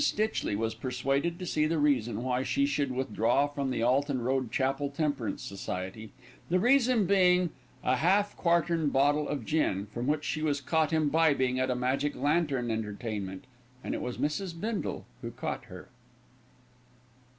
Stitchley 0.03 0.55
was 0.55 0.73
persuaded 0.73 1.37
to 1.37 1.45
see 1.45 1.67
the 1.67 1.77
reason 1.77 2.23
why 2.23 2.41
she 2.41 2.65
should 2.65 2.91
withdraw 2.91 3.45
from 3.45 3.69
the 3.69 3.83
Alton 3.83 4.19
Road 4.23 4.51
Chapel 4.51 4.89
Temperance 4.89 5.43
Society, 5.43 6.11
the 6.49 6.57
reason 6.59 7.05
being 7.05 7.51
a 7.83 7.97
half 7.97 8.35
quartern 8.35 8.89
bottle 8.89 9.27
of 9.29 9.45
gin, 9.45 9.85
from 9.85 10.07
which 10.07 10.23
she 10.25 10.41
was 10.41 10.59
caught 10.59 10.91
imbibing 10.91 11.59
at 11.59 11.69
a 11.69 11.75
magic 11.75 12.15
lantern 12.15 12.71
entertainment, 12.71 13.43
and 13.83 13.93
it 13.93 14.01
was 14.01 14.17
Mrs. 14.17 14.59
Bindle 14.59 15.05
who 15.21 15.29
caught 15.29 15.65
her. 15.65 15.87